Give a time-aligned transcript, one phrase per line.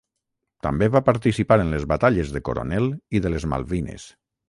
[0.67, 4.13] També va participar en les batalles de Coronel i de les Malvines.